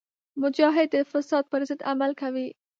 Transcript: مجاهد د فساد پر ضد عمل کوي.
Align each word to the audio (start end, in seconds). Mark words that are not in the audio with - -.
مجاهد 0.41 0.87
د 0.91 0.95
فساد 1.11 1.43
پر 1.51 1.61
ضد 1.69 1.81
عمل 1.91 2.11
کوي. 2.21 2.47